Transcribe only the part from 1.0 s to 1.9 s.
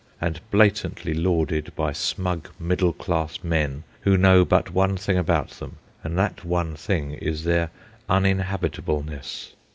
lauded